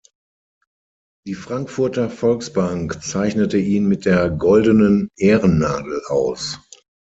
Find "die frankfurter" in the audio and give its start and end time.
1.27-2.09